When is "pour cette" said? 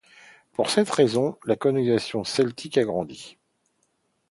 0.53-0.89